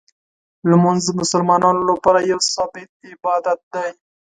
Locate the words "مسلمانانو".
1.21-1.81